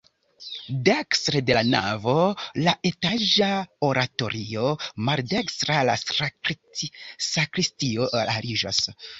Dekstre 0.85 1.41
de 1.49 1.57
la 1.57 1.61
navo 1.73 2.15
la 2.67 2.73
etaĝa 2.91 3.51
oratorio, 3.89 4.73
maldekstre 5.11 5.79
la 5.91 5.99
sakristio 7.31 8.11
aliĝas. 8.25 8.85